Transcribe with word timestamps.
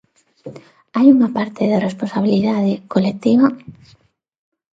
Hai 0.95 1.07
unha 1.15 1.29
parte 1.37 1.61
de 1.71 1.83
responsabilidade 1.87 2.71
colectiva? 2.93 3.47